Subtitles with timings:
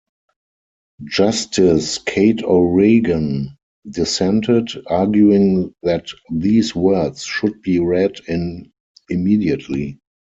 [1.05, 3.55] Justice Kate O'Regan
[3.87, 8.71] dissented, arguing that these words should be read in
[9.09, 9.99] immediately.